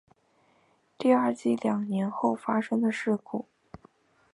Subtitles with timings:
[0.97, 2.87] 第二季两年后发生的
[3.23, 3.39] 故
[3.71, 3.79] 事。